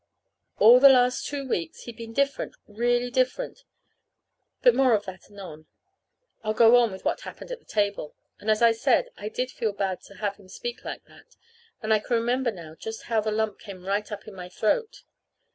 All 0.57 0.79
the 0.79 0.89
last 0.89 1.27
two 1.27 1.47
weeks 1.47 1.83
he'd 1.83 1.97
been 1.97 2.11
different, 2.11 2.55
really 2.65 3.11
different. 3.11 3.65
But 4.63 4.73
more 4.73 4.95
of 4.95 5.05
that 5.05 5.29
anon. 5.29 5.67
I'll 6.43 6.55
go 6.55 6.75
on 6.77 6.91
with 6.91 7.05
what 7.05 7.21
happened 7.21 7.51
at 7.51 7.59
the 7.59 7.65
table. 7.67 8.15
And, 8.39 8.49
as 8.49 8.63
I 8.63 8.71
said, 8.71 9.11
I 9.15 9.29
did 9.29 9.51
feel 9.51 9.73
bad 9.73 10.01
to 10.05 10.15
have 10.15 10.37
him 10.37 10.47
speak 10.49 10.83
like 10.83 11.03
that. 11.05 11.35
And 11.83 11.93
I 11.93 11.99
can 11.99 12.15
remember 12.15 12.49
now 12.49 12.73
just 12.73 13.03
how 13.03 13.21
the 13.21 13.29
lump 13.29 13.59
came 13.59 13.85
right 13.85 14.11
up 14.11 14.27
in 14.27 14.33
my 14.33 14.49
throat. 14.49 15.03